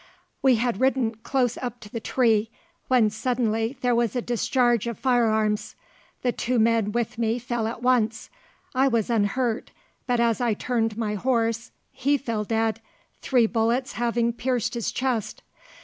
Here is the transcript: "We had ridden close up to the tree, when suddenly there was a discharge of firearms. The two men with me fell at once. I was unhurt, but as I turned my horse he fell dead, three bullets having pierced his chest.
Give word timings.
"We 0.41 0.55
had 0.55 0.81
ridden 0.81 1.13
close 1.21 1.57
up 1.59 1.79
to 1.81 1.89
the 1.91 1.99
tree, 1.99 2.49
when 2.87 3.11
suddenly 3.11 3.77
there 3.81 3.93
was 3.93 4.15
a 4.15 4.21
discharge 4.23 4.87
of 4.87 4.97
firearms. 4.97 5.75
The 6.23 6.31
two 6.31 6.57
men 6.57 6.91
with 6.91 7.19
me 7.19 7.37
fell 7.37 7.67
at 7.67 7.83
once. 7.83 8.31
I 8.73 8.87
was 8.87 9.11
unhurt, 9.11 9.69
but 10.07 10.19
as 10.19 10.41
I 10.41 10.55
turned 10.55 10.97
my 10.97 11.13
horse 11.13 11.69
he 11.91 12.17
fell 12.17 12.43
dead, 12.45 12.81
three 13.21 13.45
bullets 13.45 13.91
having 13.91 14.33
pierced 14.33 14.73
his 14.73 14.91
chest. 14.91 15.43